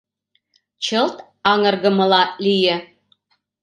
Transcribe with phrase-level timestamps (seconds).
[0.85, 1.17] Чылт
[1.51, 2.75] аҥыргымыла лие.